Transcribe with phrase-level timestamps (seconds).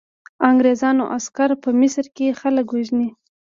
[0.49, 3.09] انګریزانو عسکر په مصر کې خلک وژني.